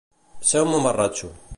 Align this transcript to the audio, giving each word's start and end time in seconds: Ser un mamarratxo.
Ser 0.51 0.63
un 0.69 0.73
mamarratxo. 0.73 1.35